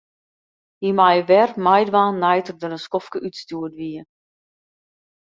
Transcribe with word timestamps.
Hy 0.81 0.89
mei 0.97 1.17
wer 1.29 1.49
meidwaan 1.65 2.15
nei't 2.23 2.49
er 2.51 2.57
der 2.61 2.73
in 2.77 2.85
skoftke 2.87 3.17
útstjoerd 3.27 3.73
wie. 3.79 4.01